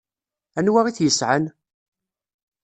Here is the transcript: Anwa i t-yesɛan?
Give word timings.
Anwa 0.57 0.81
i 0.89 0.91
t-yesɛan? 0.97 1.43